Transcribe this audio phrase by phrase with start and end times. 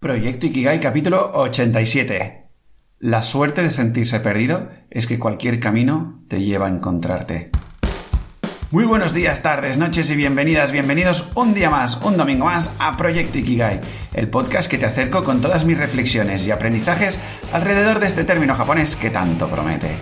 [0.00, 2.48] Proyecto Ikigai capítulo 87.
[3.00, 7.50] La suerte de sentirse perdido es que cualquier camino te lleva a encontrarte.
[8.70, 12.96] Muy buenos días, tardes, noches y bienvenidas, bienvenidos un día más, un domingo más a
[12.96, 13.82] Proyecto Ikigai,
[14.14, 17.20] el podcast que te acerco con todas mis reflexiones y aprendizajes
[17.52, 19.98] alrededor de este término japonés que tanto promete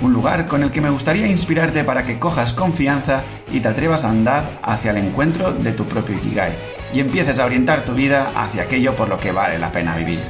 [0.00, 3.22] un lugar con el que me gustaría inspirarte para que cojas confianza
[3.52, 6.52] y te atrevas a andar hacia el encuentro de tu propio Ikigai
[6.92, 10.20] y empieces a orientar tu vida hacia aquello por lo que vale la pena vivir.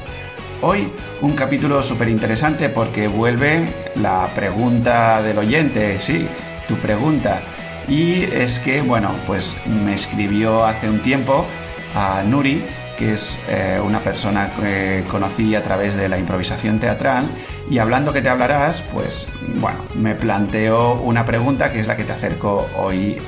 [0.62, 6.28] Hoy un capítulo súper interesante porque vuelve la pregunta del oyente, sí,
[6.66, 7.42] tu pregunta.
[7.88, 11.46] Y es que, bueno, pues me escribió hace un tiempo
[11.94, 12.64] a Nuri
[12.96, 17.26] que es eh, una persona que conocí a través de la improvisación teatral,
[17.70, 22.04] y hablando que te hablarás, pues bueno, me planteo una pregunta que es la que
[22.04, 23.18] te acerco hoy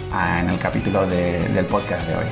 [0.40, 2.26] en el capítulo del podcast de hoy.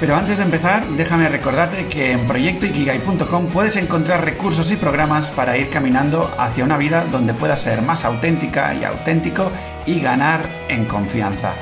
[0.00, 5.58] Pero antes de empezar, déjame recordarte que en proyectoikigai.com puedes encontrar recursos y programas para
[5.58, 9.52] ir caminando hacia una vida donde puedas ser más auténtica y auténtico
[9.84, 11.54] y ganar en confianza.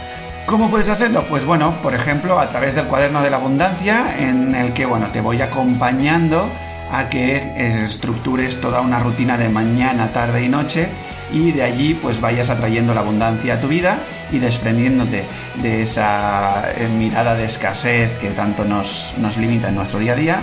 [0.48, 1.26] ¿Cómo puedes hacerlo?
[1.26, 5.08] Pues bueno, por ejemplo, a través del cuaderno de la abundancia, en el que bueno,
[5.12, 6.48] te voy acompañando
[6.90, 10.88] a que estructures toda una rutina de mañana, tarde y noche
[11.30, 15.26] y de allí pues vayas atrayendo la abundancia a tu vida y desprendiéndote
[15.60, 20.16] de esa eh, mirada de escasez que tanto nos, nos limita en nuestro día a
[20.16, 20.42] día.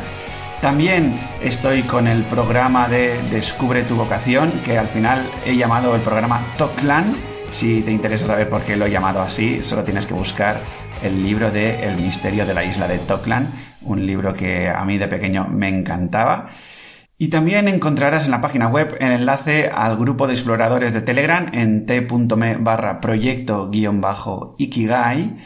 [0.61, 6.01] También estoy con el programa de Descubre tu vocación, que al final he llamado el
[6.01, 10.13] programa Toclan si te interesa saber por qué lo he llamado así, solo tienes que
[10.13, 10.59] buscar
[11.01, 13.53] el libro de El misterio de la isla de Toklan,
[13.83, 16.49] un libro que a mí de pequeño me encantaba.
[17.17, 21.49] Y también encontrarás en la página web el enlace al grupo de exploradores de Telegram
[21.53, 25.37] en t.me barra proyecto-ikigai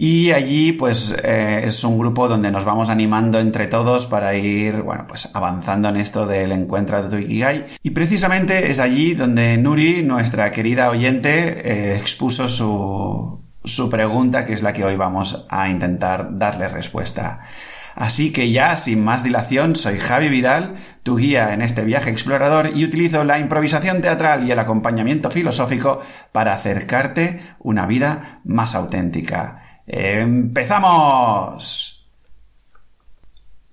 [0.00, 4.82] y allí, pues, eh, es un grupo donde nos vamos animando entre todos para ir,
[4.82, 7.64] bueno, pues avanzando en esto del encuentro de tu Ikigai.
[7.82, 14.52] Y precisamente es allí donde Nuri, nuestra querida oyente, eh, expuso su, su pregunta, que
[14.52, 17.40] es la que hoy vamos a intentar darle respuesta.
[17.96, 22.70] Así que ya, sin más dilación, soy Javi Vidal, tu guía en este viaje explorador
[22.72, 25.98] y utilizo la improvisación teatral y el acompañamiento filosófico
[26.30, 29.64] para acercarte una vida más auténtica.
[29.90, 31.58] ¡Empezamos!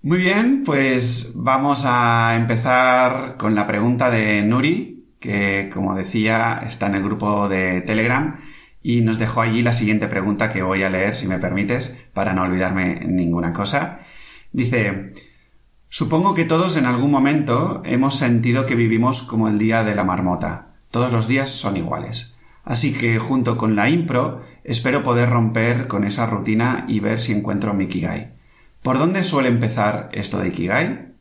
[0.02, 6.88] Muy bien, pues vamos a empezar con la pregunta de Nuri, que como decía está
[6.88, 8.40] en el grupo de Telegram
[8.82, 12.34] y nos dejó allí la siguiente pregunta que voy a leer si me permites para
[12.34, 14.00] no olvidarme ninguna cosa.
[14.54, 15.12] Dice,
[15.90, 20.06] supongo que todos en algún momento hemos sentido que vivimos como el día de la
[20.06, 20.76] marmota.
[20.92, 22.35] Todos los días son iguales.
[22.66, 27.32] Así que junto con la impro espero poder romper con esa rutina y ver si
[27.32, 28.34] encuentro mi Ikigai.
[28.82, 31.16] ¿Por dónde suele empezar esto de Ikigai?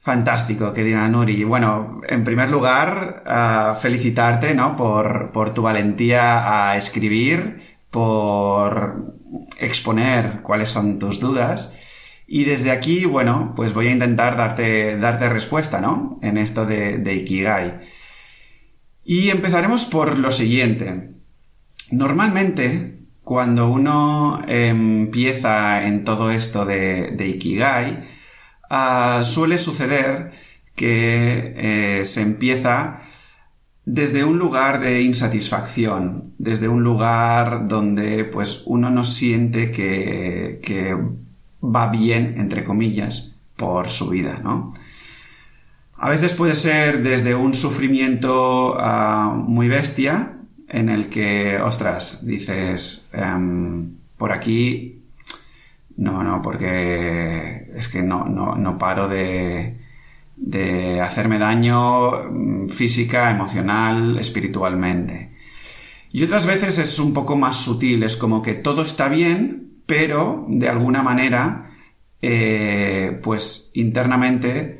[0.00, 1.42] Fantástico, que Nuri.
[1.42, 4.76] Bueno, en primer lugar, ah, felicitarte, ¿no?
[4.76, 9.14] Por, por tu valentía a escribir, por
[9.58, 11.76] exponer cuáles son tus dudas.
[12.28, 16.18] Y desde aquí, bueno, pues voy a intentar darte, darte respuesta, ¿no?
[16.22, 17.80] En esto de, de Ikigai.
[19.08, 21.12] Y empezaremos por lo siguiente.
[21.92, 28.02] Normalmente, cuando uno empieza en todo esto de, Ikigai,
[28.68, 30.32] ah, suele suceder
[30.74, 31.54] que
[32.00, 32.98] eh, se empieza
[33.84, 40.96] desde un lugar de insatisfacción, desde un lugar donde pues uno no siente que, que
[41.62, 44.74] va bien, entre comillas, por su vida, ¿no?
[45.98, 50.36] A veces puede ser desde un sufrimiento ah, muy bestia,
[50.68, 55.04] en el que, ostras, dices, em, por aquí,
[55.96, 59.78] no, no, porque es que no, no, no paro de,
[60.36, 65.32] de hacerme daño mm, física, emocional, espiritualmente.
[66.12, 70.46] Y otras veces es un poco más sutil, es como que todo está bien, pero
[70.48, 71.70] de alguna manera,
[72.20, 74.78] eh, pues internamente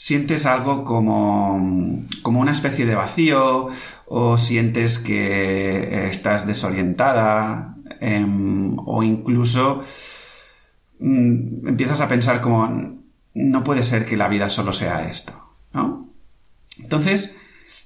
[0.00, 3.68] sientes algo como, como una especie de vacío
[4.06, 9.82] o sientes que eh, estás desorientada em, o incluso
[11.00, 12.66] mm, empiezas a pensar como
[13.34, 15.34] no puede ser que la vida solo sea esto,
[15.74, 16.08] ¿no?
[16.78, 17.38] Entonces,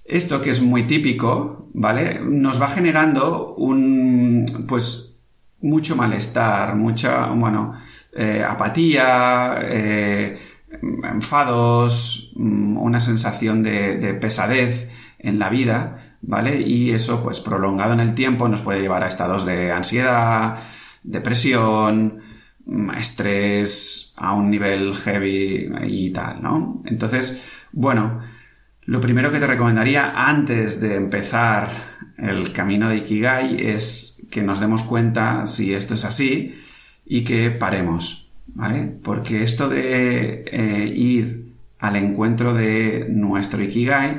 [0.05, 2.21] esto que es muy típico, ¿vale?
[2.21, 5.17] Nos va generando un, pues,
[5.61, 7.75] mucho malestar, mucha, bueno,
[8.17, 10.39] eh, apatía, eh,
[11.05, 14.89] enfados, mm, una sensación de, pesadez
[15.19, 16.61] en la vida, ¿vale?
[16.61, 20.59] Y eso, pues prolongado en el tiempo, nos puede llevar a estados de ansiedad,
[21.03, 22.21] depresión,
[22.97, 26.83] estrés a un nivel heavy y tal, ¿no?
[26.87, 28.21] Entonces, bueno,
[28.87, 31.73] lo primero que te recomendaría antes de empezar
[32.19, 36.55] el camino de Ikigai es que nos demos cuenta si esto es así
[37.05, 38.24] y que paremos,
[38.55, 38.83] ¿vale?
[39.03, 44.19] Porque esto de eh, ir al encuentro de nuestro Ikigai,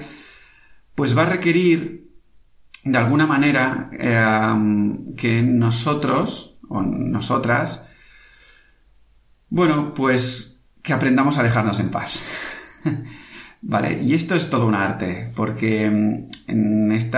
[0.94, 2.10] pues va a requerir
[2.84, 7.90] de alguna manera eh, que nosotros o nosotras,
[9.50, 12.20] bueno, pues que aprendamos a dejarnos en paz.
[13.68, 17.18] Vale, y esto es todo un arte, porque mm, en este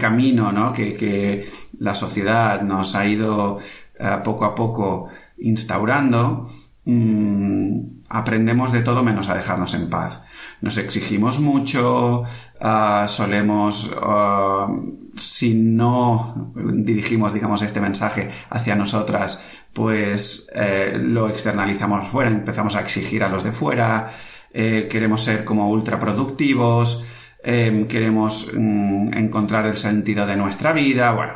[0.00, 0.72] camino ¿no?
[0.72, 1.46] que,
[1.78, 3.58] la sociedad nos ha ido
[3.98, 5.08] eh, poco a poco
[5.38, 6.50] instaurando,
[6.84, 10.22] mm, aprendemos de todo menos a dejarnos en paz.
[10.60, 12.24] Nos exigimos mucho,
[12.60, 14.68] ah, solemos, ah,
[15.16, 22.80] si no dirigimos, digamos, este mensaje hacia nosotras, pues eh, lo externalizamos fuera, empezamos a
[22.80, 24.10] exigir a los de fuera,
[24.52, 27.04] eh, queremos ser como ultra productivos,
[27.42, 31.34] em, queremos mm, encontrar el sentido de nuestra vida, bueno,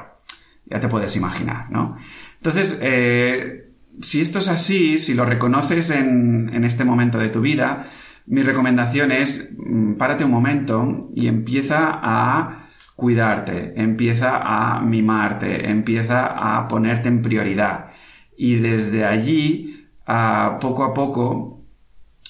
[0.66, 1.96] ya te puedes imaginar, ¿no?
[2.36, 3.67] Entonces, eh,
[4.00, 7.86] si esto es así, si lo reconoces en, en este momento de tu vida,
[8.26, 16.26] mi recomendación es mm, párate un momento y empieza a cuidarte, empieza a mimarte, empieza
[16.26, 17.92] a ponerte en prioridad.
[18.36, 21.62] Y desde allí, a poco a poco,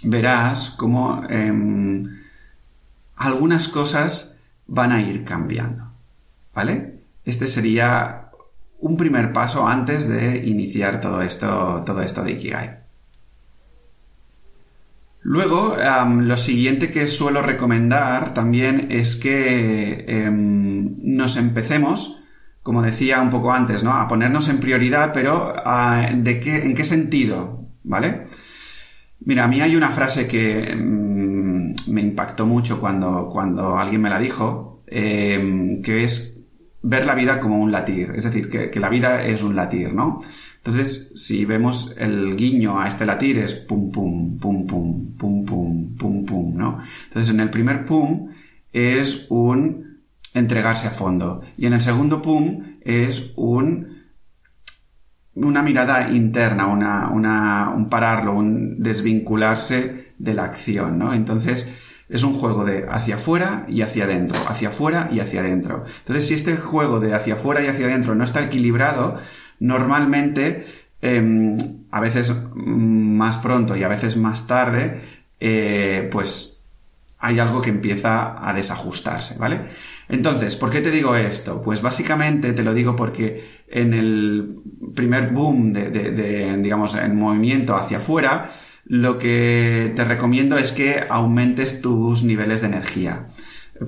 [0.02, 2.20] verás cómo em,
[3.16, 5.90] algunas cosas van a ir cambiando.
[6.54, 7.00] ¿Vale?
[7.24, 8.17] Este sería
[8.80, 12.88] un primer paso antes de iniciar todo esto, todo esto de Ikigai.
[15.20, 22.24] Luego, lo siguiente que suelo recomendar también es que em, nos empecemos,
[22.62, 23.92] como decía un poco antes, ¿no?
[23.92, 25.52] A ponernos en prioridad, pero
[26.14, 27.68] ¿de qué, ¿en qué sentido?
[27.82, 28.24] ¿Vale?
[29.20, 34.10] Mira, a mí hay una frase que mm, me impactó mucho cuando, cuando alguien me
[34.10, 36.37] la dijo, em, que es
[36.82, 40.18] ver la vida como un latir, es decir, que, la vida es un latir, ¿no?
[40.58, 45.96] Entonces, si vemos el guiño a este latir es pum pum, pum pum, pum pum,
[45.96, 46.78] pum pum, ¿no?
[47.04, 48.30] Entonces, en el primer pum
[48.72, 50.02] es un
[50.34, 53.98] entregarse a fondo y en el segundo pum es un
[55.34, 61.14] una mirada interna, una, un pararlo, un desvincularse de la acción, ¿no?
[61.14, 61.72] Entonces,
[62.08, 65.84] es un juego de hacia afuera y hacia adentro, hacia afuera y hacia adentro.
[65.98, 69.16] Entonces, si este juego de hacia afuera y hacia adentro no está equilibrado,
[69.60, 70.64] normalmente,
[71.02, 71.58] em,
[71.90, 75.00] a veces más pronto y a veces más tarde,
[75.40, 76.58] eh, pues
[77.20, 79.60] hay algo que empieza a desajustarse, ¿vale?
[80.08, 81.60] Entonces, ¿por qué te digo esto?
[81.60, 84.56] Pues básicamente te lo digo porque en el
[84.94, 88.50] primer boom de, digamos, en movimiento hacia afuera,
[88.84, 93.28] lo que te recomiendo es que aumentes tus niveles de energía.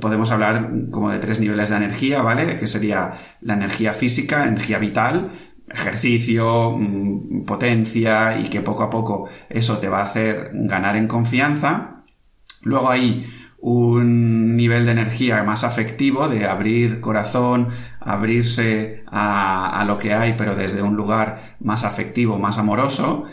[0.01, 2.59] Podemos hablar como de tres niveles de energía, ¿vale?
[2.59, 5.31] Que sería la energía física, energía vital,
[5.69, 11.09] ejercicio, mm, potencia y que poco a poco eso te va a hacer ganar en
[11.09, 12.05] confianza.
[12.63, 13.27] Luego hay
[13.61, 17.69] un nivel de energía más afectivo, de abrir corazón,
[18.01, 23.27] abrirse a, lo que hay, pero desde un lugar más afectivo, más amoroso.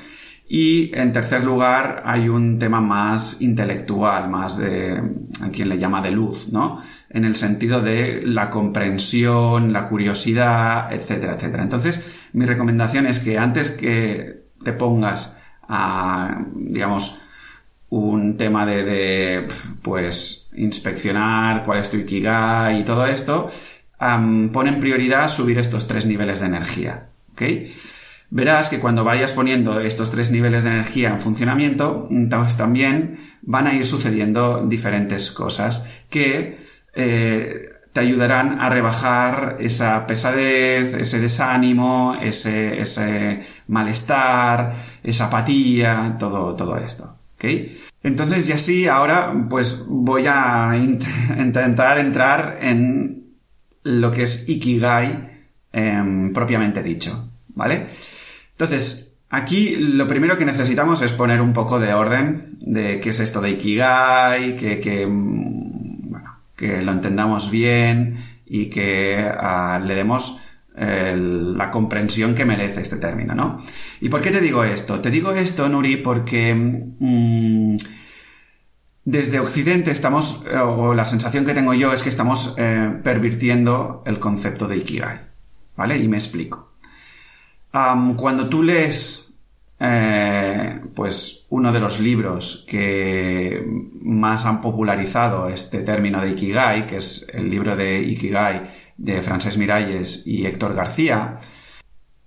[0.49, 5.01] Y en tercer lugar hay un tema más intelectual, más de,
[5.41, 6.81] a quien le llama de luz, ¿no?
[7.09, 11.63] En el sentido de la comprensión, la curiosidad, etcétera, etcétera.
[11.63, 15.37] Entonces, mi recomendación es que antes que te pongas
[15.67, 17.19] a, digamos,
[17.89, 19.47] un tema de,
[19.81, 23.49] pues, inspeccionar cuál es tu Ikigai y todo esto,
[23.99, 27.09] pone en prioridad subir estos tres niveles de energía.
[27.33, 27.41] ¿Ok?
[28.29, 33.67] Verás que cuando vayas poniendo estos tres niveles de energía en funcionamiento, pues también van
[33.67, 36.57] a ir sucediendo diferentes cosas que
[36.93, 46.53] eh, te ayudarán a rebajar esa pesadez, ese desánimo, ese, ese malestar, esa apatía, todo,
[46.55, 47.17] todo esto.
[48.03, 50.75] Entonces, y así ahora, pues voy a
[51.37, 53.37] intentar entrar en
[53.83, 57.87] lo que es Ikigai em, propiamente dicho, ¿vale?
[58.51, 63.19] Entonces, aquí lo primero que necesitamos es poner un poco de orden de qué es
[63.19, 69.95] esto de Ikigai, que, que, mm, bueno, que lo entendamos bien y que ah, le
[69.95, 70.39] demos
[70.79, 73.57] la comprensión que merece este término, ¿no?
[73.99, 74.99] ¿Y por qué te digo esto?
[74.99, 77.77] Te digo esto, Nuri, porque mm,
[79.07, 84.03] desde Occidente estamos, eh, o la sensación que tengo yo es que estamos eh, pervirtiendo
[84.05, 85.19] el concepto de Ikigai,
[85.77, 85.97] ¿vale?
[85.97, 86.66] Y me explico.
[87.71, 89.27] Cuando tú lees
[89.79, 93.63] eh, pues uno de los libros que
[94.01, 98.63] más han popularizado este término de Ikigai, que es el libro de Ikigai
[98.97, 101.35] de Francesc Miralles y Héctor García.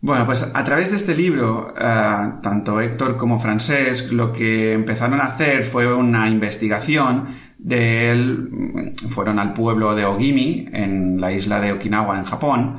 [0.02, 5.20] Bueno, pues a través de este libro, eh, tanto Héctor como Francesc lo que empezaron
[5.20, 7.26] a hacer fue una investigación
[7.58, 12.76] de él, fueron al pueblo de Ogimi, en la isla de Okinawa, en Japón,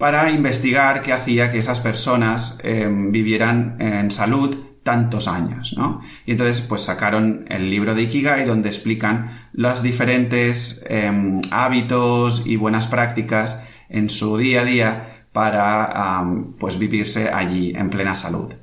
[0.00, 6.00] para investigar qué hacía que esas personas em, vivieran en salud tantos años, ¿no?
[6.24, 12.56] Y entonces, pues sacaron el libro de Ikigai donde explican los diferentes em, hábitos y
[12.56, 16.24] buenas prácticas en su día a día para
[16.58, 18.54] pues vivirse allí en plena salud.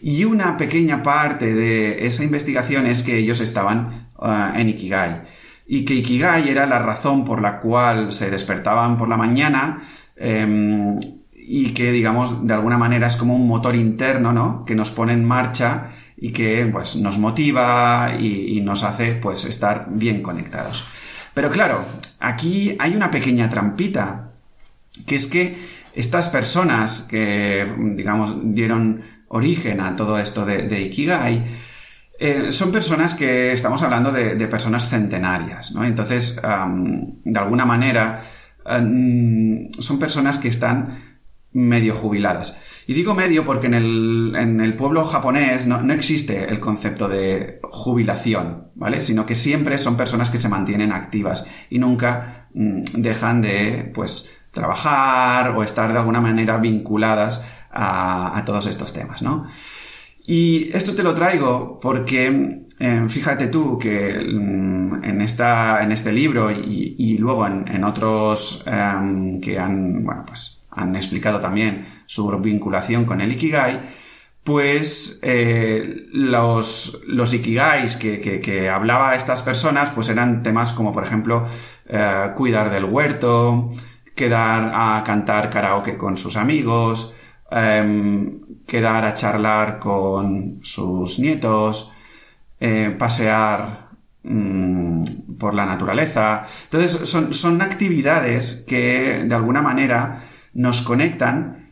[0.00, 5.24] Y una pequeña parte de esa investigación es que ellos estaban ah, en Ikigai
[5.66, 9.82] y que Ikigai era la razón por la cual se despertaban por la mañana
[10.16, 10.98] em,
[11.32, 14.64] y que digamos de alguna manera es como un motor interno ¿no?
[14.64, 19.88] que nos pone en marcha y que pues nos motiva y, nos hace pues estar
[19.90, 20.86] bien conectados.
[21.34, 21.84] Pero claro,
[22.20, 24.30] aquí hay una pequeña trampita
[25.06, 25.58] que es que
[25.92, 31.44] estas personas que, digamos, dieron origen a todo esto de, Ikigai,
[32.18, 35.84] eh, son personas que estamos hablando de, personas centenarias, ¿no?
[35.84, 38.20] Entonces, de alguna manera,
[38.64, 41.14] son personas que están
[41.52, 42.60] medio jubiladas.
[42.86, 48.70] Y digo medio porque en el, pueblo japonés no, no, existe el concepto de jubilación,
[48.74, 49.00] ¿vale?
[49.00, 54.36] Sino que siempre son personas que se mantienen activas y nunca mm, dejan de, pues,
[54.50, 59.46] trabajar o estar de alguna manera vinculadas a, todos estos temas, ¿no?
[60.26, 66.12] Y esto te lo traigo porque eh, fíjate tú que mm, en, esta, en este
[66.12, 73.04] libro y, luego en, otros em, que han, bueno, pues han explicado también su vinculación
[73.04, 73.82] con el Ikigai,
[74.42, 81.04] pues eh, los, los Ikigais que, que, hablaba estas personas pues eran temas como por
[81.04, 81.44] ejemplo
[81.86, 83.68] eh, cuidar del huerto,
[84.14, 87.14] quedar a cantar karaoke con sus amigos,
[87.54, 91.92] em, quedar a charlar con sus nietos,
[92.60, 93.90] eh, pasear
[94.24, 95.04] mm,
[95.38, 96.42] por la naturaleza.
[96.64, 101.70] Entonces, son, actividades que de alguna manera nos conectan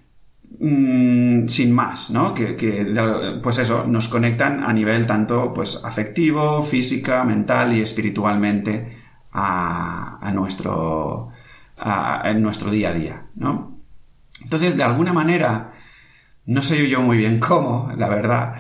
[0.61, 2.35] mm, sin más, ¿no?
[2.35, 8.99] Que, pues eso, nos conectan a nivel tanto, pues, afectivo, física, mental y espiritualmente
[9.33, 11.31] a, a nuestro,
[12.25, 13.79] en nuestro día a día, ¿no?
[14.43, 15.72] Entonces, de alguna manera,
[16.47, 18.55] no sé yo muy bien cómo, la verdad,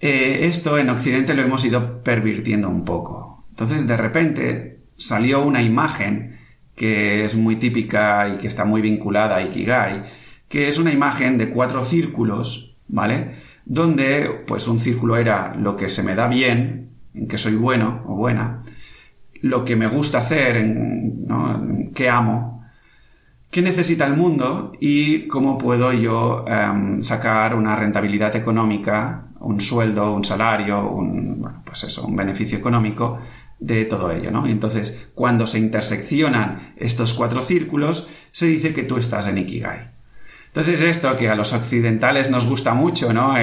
[0.00, 3.44] eh, esto en Occidente lo hemos ido pervirtiendo un poco.
[3.50, 6.38] Entonces, de repente, salió una imagen
[6.74, 10.02] que es muy típica y que está muy vinculada a Ikigai,
[10.48, 13.32] que es una imagen de cuatro círculos, ¿vale?
[13.64, 18.02] Donde, pues, un círculo era lo que se me da bien, en que soy bueno
[18.06, 18.62] o buena,
[19.42, 21.62] lo que me gusta hacer, en, ¿no?
[21.94, 22.61] qué amo,
[23.52, 30.14] qué necesita el mundo y cómo puedo yo em, sacar una rentabilidad económica, un sueldo,
[30.14, 33.18] un salario, un, pues eso, un beneficio económico
[33.60, 34.46] de todo ello, ¿no?
[34.46, 39.90] entonces, cuando se interseccionan estos cuatro círculos, se dice que tú estás en Ikigai.
[40.46, 43.34] Entonces esto que a los occidentales nos gusta mucho, ¿no?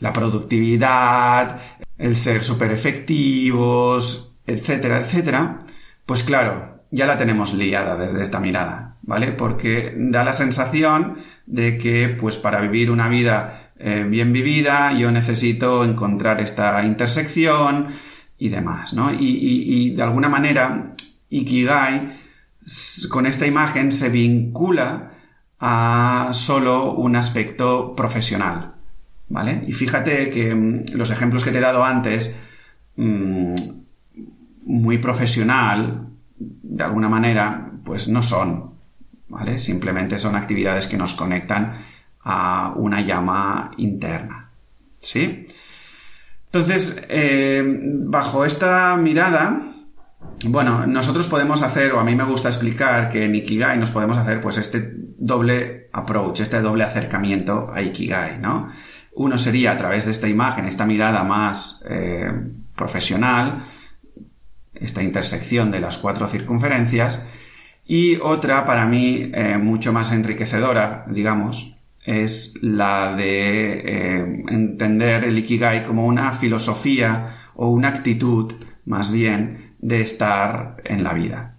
[0.00, 1.60] La productividad,
[1.96, 5.58] el ser súper efectivos, etcétera, etcétera,
[6.04, 9.32] pues claro, ya la tenemos liada desde esta mirada, ¿vale?
[9.32, 15.10] Porque da la sensación de que, pues para vivir una vida eh, bien vivida, yo
[15.10, 17.88] necesito encontrar esta intersección
[18.38, 19.12] y demás, ¿no?
[19.12, 20.94] Y, de alguna manera,
[21.28, 22.08] Ikigai,
[23.10, 25.10] con esta imagen, se vincula
[25.60, 28.74] a solo un aspecto profesional,
[29.28, 29.64] ¿vale?
[29.66, 32.40] Y fíjate que mm, los ejemplos que te he dado antes,
[32.96, 33.54] mm,
[34.64, 38.74] muy profesional, de alguna manera, pues no son,
[39.28, 39.58] ¿vale?
[39.58, 41.76] Simplemente son actividades que nos conectan
[42.22, 44.50] a una llama interna,
[45.00, 45.46] ¿sí?
[46.46, 49.60] Entonces, eh, bajo esta mirada,
[50.44, 54.16] bueno, nosotros podemos hacer, o a mí me gusta explicar que en Ikigai nos podemos
[54.16, 58.68] hacer pues este doble approach, este doble acercamiento a Ikigai, ¿no?
[59.14, 62.30] Uno sería a través de esta imagen, esta mirada más eh,
[62.74, 63.62] profesional,
[64.80, 67.30] esta intersección de las cuatro circunferencias.
[67.86, 75.38] Y otra, para mí, eh, mucho más enriquecedora, digamos, es la de eh, entender el
[75.38, 78.52] Ikigai como una filosofía o una actitud,
[78.84, 81.55] más bien, de estar en la vida.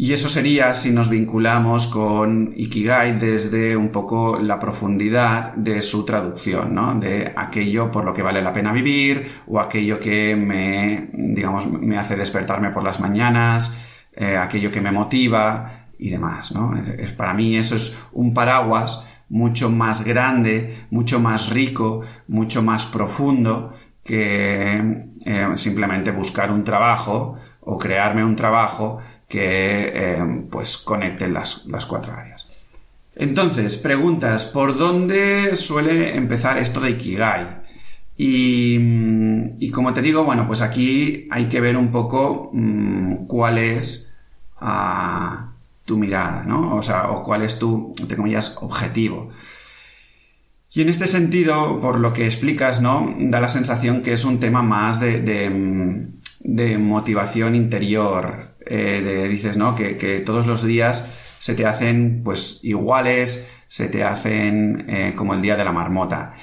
[0.00, 6.06] Y eso sería si nos vinculamos con Ikigai desde un poco la profundidad de su
[6.06, 6.94] traducción, ¿no?
[6.94, 11.98] De aquello por lo que vale la pena vivir o aquello que me, digamos, me
[11.98, 13.78] hace despertarme por las mañanas,
[14.14, 16.72] eh, aquello que me motiva y demás, ¿no?
[17.18, 23.74] para mí eso es un paraguas mucho más grande, mucho más rico, mucho más profundo
[24.02, 28.98] que eh, simplemente buscar un trabajo o crearme un trabajo
[29.30, 32.50] que eh, pues conecten las, cuatro áreas.
[33.14, 37.60] Entonces, preguntas, ¿por dónde suele empezar esto de Ikigai?
[38.16, 44.16] Y, como te digo, bueno, pues aquí hay que ver un poco mm, cuál es
[44.60, 45.52] ah,
[45.84, 46.74] tu mirada, ¿no?
[46.74, 48.18] O sea, o cuál es tu, entre
[48.56, 49.30] objetivo.
[50.72, 53.14] Y en este sentido, por lo que explicas, ¿no?
[53.18, 56.10] Da la sensación que es un tema más de, de
[56.44, 59.74] motivación interior, eh, dices, ¿no?
[59.74, 65.42] Que, todos los días se te hacen, pues, iguales, se te hacen eh, como el
[65.42, 66.34] día de la marmota.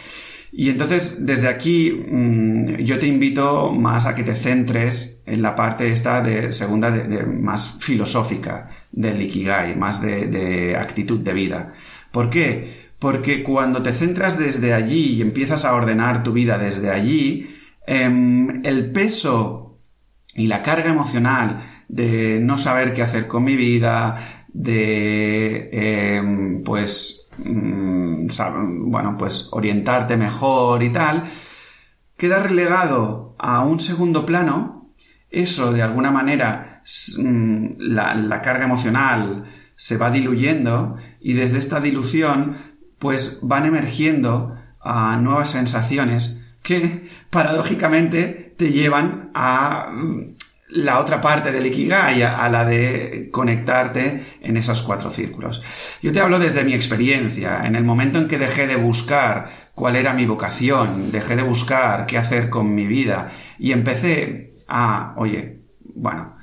[0.51, 5.55] Y entonces, desde aquí, mm, yo te invito más a que te centres en la
[5.55, 11.73] parte esta de segunda, de, más filosófica del Ikigai, más de, actitud de vida.
[12.11, 12.87] ¿Por qué?
[12.97, 17.47] Porque cuando te centras desde allí y empiezas a ordenar tu vida desde allí,
[17.85, 19.66] em, el peso
[20.37, 27.29] y la carga emocional de no saber qué hacer con mi vida, de em, pues
[27.39, 28.27] mm,
[28.89, 31.23] bueno, pues orientarte mejor y tal,
[32.17, 34.89] queda relegado a un segundo plano,
[35.31, 36.83] eso de alguna manera
[37.17, 42.57] mm, la, carga emocional se va diluyendo y desde esta dilución
[42.99, 50.35] pues van emergiendo a nuevas sensaciones que paradójicamente te llevan a mm,
[50.69, 55.63] la otra parte del Ikigai, a la de conectarte en esos cuatro círculos.
[56.01, 57.65] Yo te hablo desde mi experiencia.
[57.65, 62.05] En el momento en que dejé de buscar cuál era mi vocación, dejé de buscar
[62.05, 66.35] qué hacer con mi vida y empecé a, oye, bueno,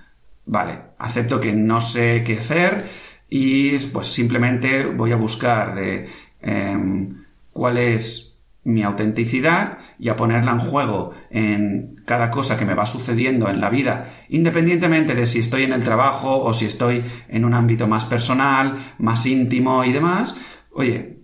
[0.46, 2.84] vale, acepto que no sé qué hacer
[3.28, 6.08] y pues simplemente voy a buscar de
[6.40, 8.33] em, cuál es
[8.64, 13.60] mi autenticidad y a ponerla en juego en cada cosa que me va sucediendo en
[13.60, 17.86] la vida, independientemente de si estoy en el trabajo o si estoy en un ámbito
[17.86, 20.38] más personal, más íntimo y demás,
[20.72, 21.20] oye,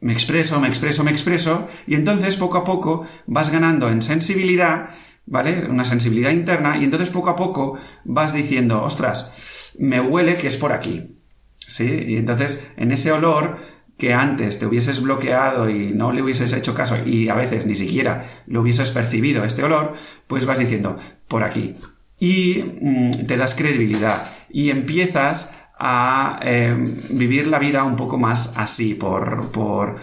[0.00, 4.90] me expreso, me expreso, me expreso, y entonces poco a poco vas ganando en sensibilidad,
[5.26, 5.66] ¿vale?
[5.70, 10.56] Una sensibilidad interna, y entonces poco a poco vas diciendo, ostras, me huele que es
[10.56, 11.18] por aquí.
[11.58, 12.04] ¿Sí?
[12.06, 13.56] Y entonces en ese olor
[13.98, 17.74] que antes te hubieses bloqueado y no le hubieses hecho caso y a veces ni
[17.74, 19.94] siquiera lo hubieses percibido este olor,
[20.26, 20.96] pues vas diciendo
[21.28, 21.76] por aquí.
[22.18, 28.54] Y mm, te das credibilidad y empiezas a em, vivir la vida un poco más
[28.56, 29.96] así, por, por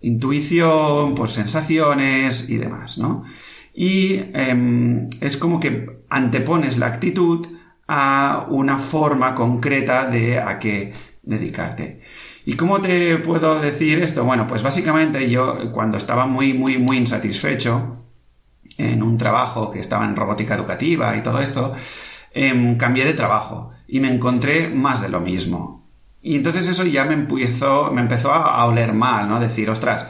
[0.00, 3.24] intuición, por sensaciones y demás, ¿no?
[3.74, 7.46] Y em, es como que antepones la actitud
[7.88, 12.00] a una forma concreta de a qué dedicarte.
[12.44, 14.24] ¿Y cómo te puedo decir esto?
[14.24, 17.98] Bueno, pues básicamente yo cuando estaba muy, muy, muy insatisfecho
[18.78, 21.72] en un trabajo que estaba en robótica educativa y todo esto,
[22.32, 25.86] em, cambié de trabajo y me encontré más de lo mismo.
[26.20, 29.38] Y entonces eso ya me empezó, me empezó a, a oler mal, ¿no?
[29.38, 30.08] Decir, ostras,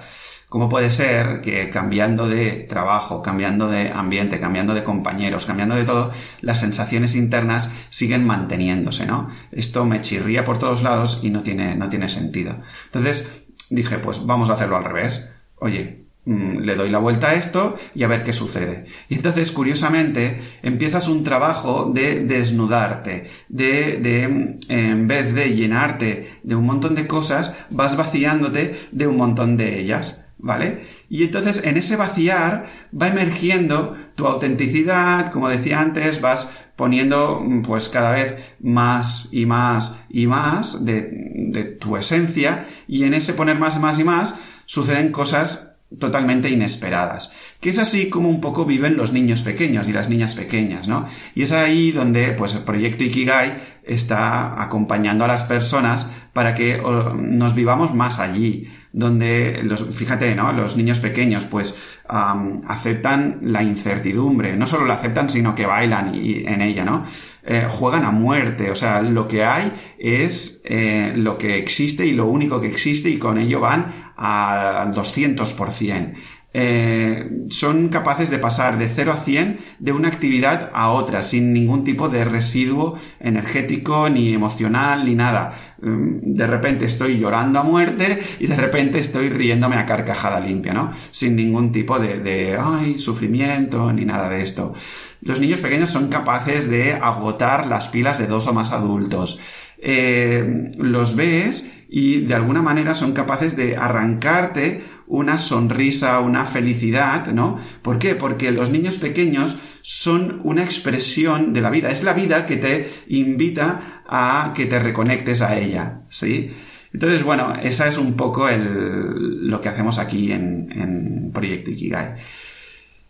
[0.52, 5.84] ¿Cómo puede ser que cambiando de trabajo, cambiando de ambiente, cambiando de compañeros, cambiando de
[5.86, 6.10] todo,
[6.42, 9.30] las sensaciones internas siguen manteniéndose, ¿no?
[9.50, 12.58] Esto me chirría por todos lados y no tiene, no tiene sentido.
[12.84, 15.26] Entonces dije, pues vamos a hacerlo al revés.
[15.56, 18.84] Oye, mm, le doy la vuelta a esto y a ver qué sucede.
[19.08, 26.54] Y entonces, curiosamente, empiezas un trabajo de desnudarte, de, de, en vez de llenarte de
[26.54, 30.28] un montón de cosas, vas vaciándote de un montón de ellas.
[30.42, 30.82] ¿Vale?
[31.08, 32.66] Y entonces en ese vaciar
[33.00, 40.04] va emergiendo tu autenticidad, como decía antes, vas poniendo pues cada vez más y más
[40.10, 41.08] y más de,
[41.48, 44.34] de tu esencia y en ese poner más más y más
[44.66, 49.92] suceden cosas totalmente inesperadas, que es así como un poco viven los niños pequeños y
[49.92, 51.06] las niñas pequeñas, ¿no?
[51.34, 56.80] Y es ahí donde, pues, el proyecto Ikigai está acompañando a las personas para que
[57.16, 60.52] nos vivamos más allí, donde los, fíjate, ¿no?
[60.52, 66.44] Los niños pequeños, pues, aceptan la incertidumbre, no solo la aceptan, sino que bailan y,
[66.46, 67.04] en ella, ¿no?
[67.44, 72.12] Eh, juegan a muerte, o sea, lo que hay es eh, lo que existe y
[72.12, 76.14] lo único que existe y con ello van al 200%.
[76.54, 81.52] Eh, son capaces de pasar de 0 a 100 de una actividad a otra, sin
[81.52, 85.52] ningún tipo de residuo energético, ni emocional, ni nada.
[85.80, 90.74] Mm, de repente estoy llorando a muerte y de repente estoy riéndome a carcajada limpia,
[90.74, 90.90] ¿no?
[91.10, 94.74] Sin ningún tipo de, ay, sufrimiento, ni nada de esto.
[95.22, 99.40] Los niños pequeños son capaces de agotar las pilas de dos o más adultos.
[99.78, 107.26] Eh, los ves y de alguna manera son capaces de arrancarte una sonrisa, una felicidad,
[107.28, 107.58] ¿no?
[107.82, 108.14] ¿Por qué?
[108.14, 112.90] Porque los niños pequeños son una expresión de la vida, es la vida que te
[113.08, 116.52] invita a que te reconectes a ella, ¿sí?
[116.92, 122.14] Entonces, bueno, esa es un poco el, lo que hacemos aquí en, en Proyecto Ikigai.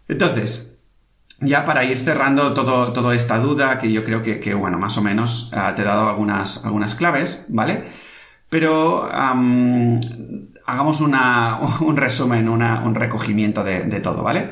[0.08, 0.72] Entonces,
[1.42, 5.02] ya para ir cerrando todo, toda esta duda, que yo creo que, bueno, más o
[5.02, 7.82] menos ah, te he dado algunas, algunas claves, ¿vale?
[8.48, 9.08] Pero
[10.72, 11.00] hagamos
[11.80, 14.50] un resumen, un recogimiento de, todo, ¿vale?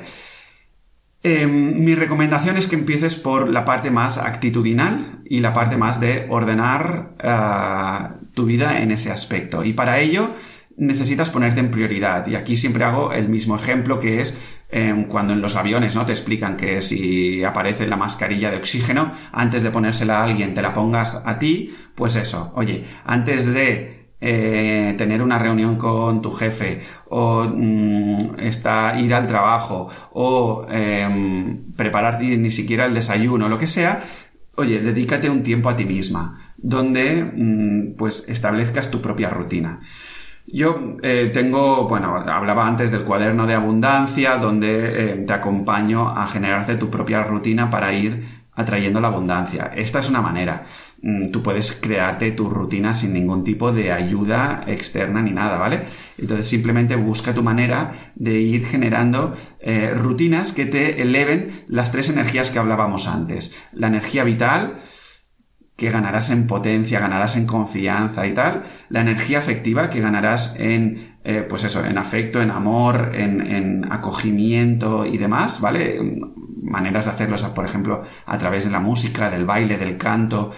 [1.22, 6.00] Em, mi recomendación es que empieces por la parte más actitudinal y la parte más
[6.00, 9.64] de ordenar ah, tu vida en ese aspecto.
[9.64, 10.34] Y para ello
[10.76, 12.26] necesitas ponerte en prioridad.
[12.26, 14.38] Y aquí siempre hago el mismo ejemplo que es
[14.70, 16.06] em, cuando en los aviones ¿no?
[16.06, 20.62] te explican que si aparece la mascarilla de oxígeno, antes de ponérsela a alguien te
[20.62, 26.30] la pongas a ti, pues eso, oye, antes de eh, tener una reunión con tu
[26.30, 33.58] jefe o mm, está, ir al trabajo o em, prepararte ni siquiera el desayuno, lo
[33.58, 34.02] que sea,
[34.56, 39.80] oye, dedícate un tiempo a ti misma, donde mm, pues establezcas tu propia rutina.
[40.46, 46.26] Yo eh, tengo, bueno, hablaba antes del cuaderno de abundancia, donde eh, te acompaño a
[46.26, 49.72] generarte tu propia rutina para ir atrayendo la abundancia.
[49.74, 50.64] Esta es una manera.
[51.02, 55.84] Mm, tú puedes crearte tu rutina sin ningún tipo de ayuda externa ni nada, ¿vale?
[56.18, 62.10] Entonces simplemente busca tu manera de ir generando eh, rutinas que te eleven las tres
[62.10, 63.60] energías que hablábamos antes.
[63.72, 64.78] La energía vital,
[65.76, 68.64] que ganarás en potencia, ganarás en confianza y tal.
[68.90, 73.90] La energía afectiva, que ganarás en, eh, pues eso, en afecto, en amor, en, en
[73.90, 75.98] acogimiento y demás, ¿vale?
[76.62, 80.50] Maneras de hacerlo, por ejemplo, a través de la música, del baile, del canto.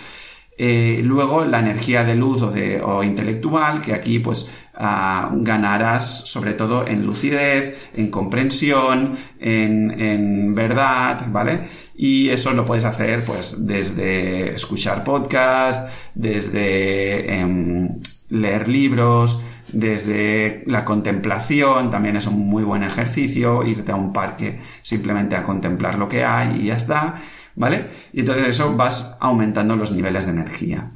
[0.58, 6.52] Eh, luego la energía de luz o, de, intelectual, que aquí pues ah, ganarás sobre
[6.52, 11.68] todo en lucidez, en comprensión, en, en, verdad, ¿vale?
[11.96, 20.84] Y eso lo puedes hacer pues desde escuchar podcast, desde em, leer libros, desde la
[20.84, 26.08] contemplación, también es un muy buen ejercicio, irte a un parque simplemente a contemplar lo
[26.08, 27.16] que hay y ya está.
[27.54, 27.86] ¿vale?
[28.12, 30.92] Y entonces eso vas aumentando los niveles de energía.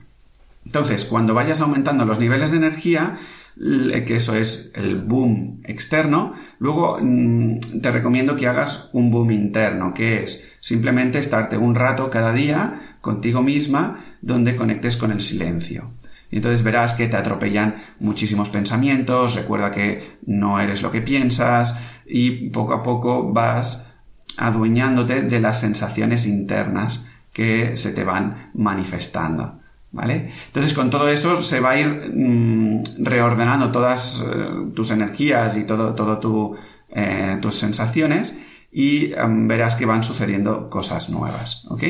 [0.65, 3.17] Entonces, cuando vayas aumentando los niveles de energía,
[3.57, 9.95] que eso es el boom externo, luego mm, te recomiendo que hagas un boom interno,
[9.95, 15.93] que es simplemente estarte un rato cada día contigo misma donde conectes con el silencio.
[16.31, 22.01] Y entonces verás que te atropellan muchísimos pensamientos, recuerda que no eres lo que piensas
[22.07, 23.95] y poco a poco vas
[24.37, 29.61] adueñándote de las sensaciones internas que se te van manifestando.
[29.93, 30.31] ¿Vale?
[30.49, 35.65] Entonces con todo eso se va a ir mm, reordenando todas eh, tus energías y
[35.65, 36.57] todo, todo
[36.91, 41.65] eh, tus sensaciones y em, verás que van sucediendo cosas nuevas.
[41.71, 41.83] ¿Ok?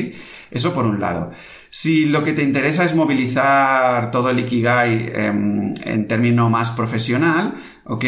[0.49, 1.31] Eso por un lado.
[1.69, 7.55] Si lo que te interesa es movilizar todo el Ikigai em, en término más profesional,
[7.83, 8.05] ¿ok?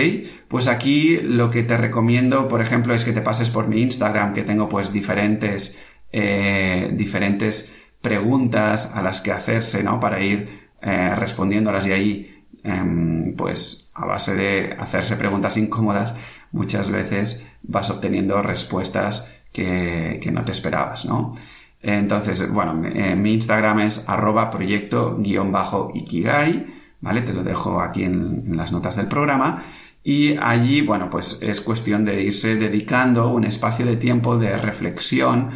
[0.47, 4.33] Pues aquí lo que te recomiendo, por ejemplo, es que te pases por mi Instagram,
[4.33, 5.77] que tengo pues diferentes,
[6.13, 9.99] eh, diferentes preguntas a las que hacerse, ¿no?
[9.99, 10.47] Para ir
[10.81, 16.15] eh, respondiéndolas y ahí, em, pues a base de hacerse preguntas incómodas,
[16.51, 21.35] muchas veces vas obteniendo respuestas que, no te esperabas, ¿no?
[21.81, 26.67] Entonces, bueno, eh, mi Instagram es arroba proyecto-ikigai,
[27.01, 27.21] ¿vale?
[27.21, 29.63] Te lo dejo aquí en, las notas del programa.
[30.03, 35.49] Y allí, bueno, pues es cuestión de irse dedicando un espacio de tiempo de reflexión,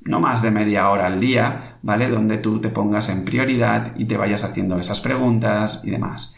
[0.00, 2.08] no más de media hora al día, ¿vale?
[2.08, 6.36] Donde tú te pongas en prioridad y te vayas haciendo esas preguntas y demás.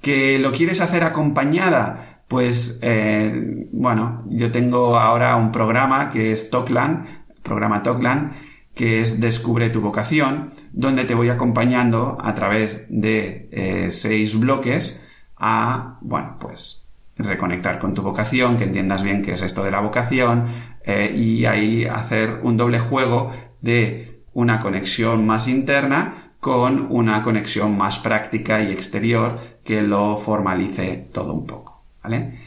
[0.00, 2.22] ¿Que lo quieres hacer acompañada?
[2.28, 7.06] Pues, eh, bueno, yo tengo ahora un programa que es Toklan,
[7.42, 8.34] programa Toklan,
[8.74, 15.04] que es Descubre tu vocación, donde te voy acompañando a través de eh, seis bloques
[15.36, 19.80] a, bueno, pues reconectar con tu vocación, que entiendas bien qué es esto de la
[19.80, 20.46] vocación,
[20.84, 23.30] eh, y ahí hacer un doble juego
[23.60, 31.08] de una conexión más interna con una conexión más práctica y exterior que lo formalice
[31.12, 31.78] todo un poco.
[32.02, 32.38] ¿vale?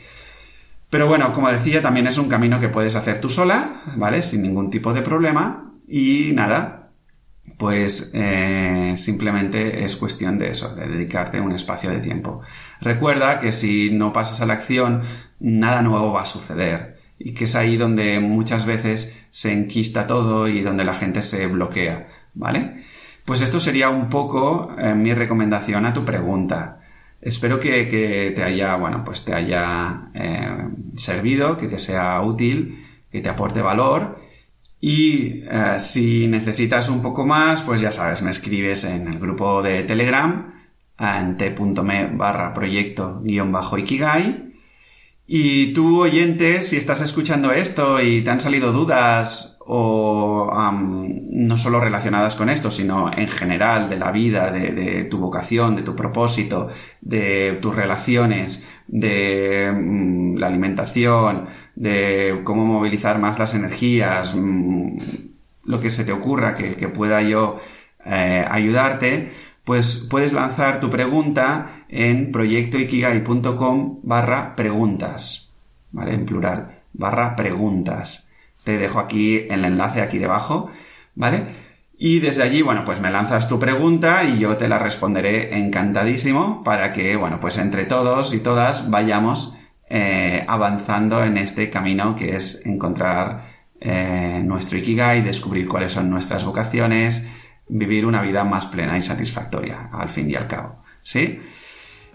[0.90, 4.22] Pero bueno, como decía, también es un camino que puedes hacer tú sola, ¿vale?
[4.22, 5.72] Sin ningún tipo de problema.
[5.88, 6.92] Y nada,
[7.58, 12.42] pues eh, simplemente es cuestión de eso, de dedicarte un espacio de tiempo.
[12.82, 15.02] Recuerda que si no pasas a la acción,
[15.40, 17.00] nada nuevo va a suceder.
[17.18, 21.48] Y que es ahí donde muchas veces se enquista todo y donde la gente se
[21.48, 22.84] bloquea, ¿vale?
[23.26, 26.80] Pues esto sería un poco eh, mi recomendación a tu pregunta.
[27.22, 33.22] Espero que, te haya, bueno, pues te haya eh, servido, que te sea útil, que
[33.22, 34.20] te aporte valor.
[34.80, 39.62] Y eh, si necesitas un poco más, pues ya sabes, me escribes en el grupo
[39.62, 40.54] de Telegram
[41.00, 44.52] en t.me barra proyecto guion bajo Ikigai
[45.34, 51.80] y tú, oyente, si estás escuchando esto y te han salido dudas o no solo
[51.80, 56.68] relacionadas con esto, sino en general de la vida, de, tu vocación, de tu propósito,
[57.02, 61.46] de tus relaciones, de mm, la alimentación,
[61.76, 64.98] de cómo movilizar más las energías, mm,
[65.66, 67.58] lo que se te ocurra que, pueda yo
[68.06, 69.32] eh, ayudarte,
[69.64, 75.54] pues puedes lanzar tu pregunta en proyectoikigai.com barra preguntas,
[75.92, 76.16] ¿vale?
[76.16, 78.31] En plural, barra preguntas.
[78.64, 80.70] Te dejo aquí el enlace aquí debajo,
[81.16, 81.46] ¿vale?
[81.98, 86.64] Y desde allí, bueno, pues me lanzas tu pregunta y yo te la responderé encantadísimo
[86.64, 89.56] para que, bueno, pues entre todos y todas vayamos
[89.88, 93.44] eh, avanzando en este camino que es encontrar
[93.80, 97.30] eh, nuestro Ikigai, descubrir cuáles son nuestras vocaciones,
[97.68, 100.82] vivir una vida más plena y satisfactoria, al fin y al cabo.
[101.02, 101.40] ¿Sí?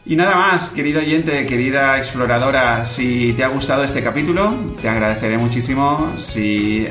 [0.08, 5.36] Y nada más, querido oyente, querida exploradora, si te ha gustado este capítulo, te agradeceré
[5.36, 6.86] muchísimo si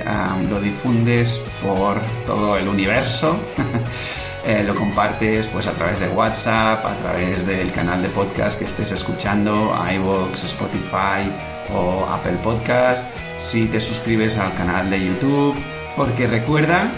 [0.49, 3.39] lo difundes por todo el universo.
[4.47, 8.65] Eh, lo compartes pues a través de WhatsApp, a través del canal de podcast que
[8.65, 11.33] estés escuchando, iVoox, Spotify
[11.73, 15.55] o Apple Podcast, si te suscribes al canal de YouTube,
[15.95, 16.91] porque recuerda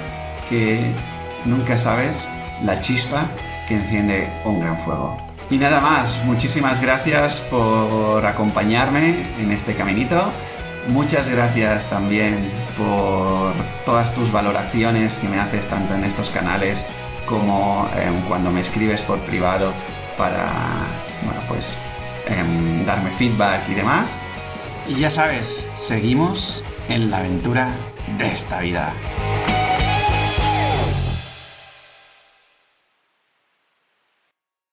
[0.50, 0.94] que
[1.46, 2.28] nunca sabes
[2.64, 3.32] la chispa
[3.66, 5.27] que enciende un gran fuego.
[5.50, 10.30] Y nada más, muchísimas gracias por acompañarme en este caminito.
[10.90, 13.54] Muchas gracias también por
[13.86, 16.86] todas tus valoraciones que me haces tanto en estos canales
[17.26, 17.90] como
[18.28, 19.74] cuando me escribes por privado
[20.18, 20.50] para,
[21.24, 21.78] bueno, pues
[22.28, 24.18] em, darme feedback y demás.
[24.88, 27.72] Y ya sabes, seguimos en la aventura
[28.18, 28.94] de esta vida.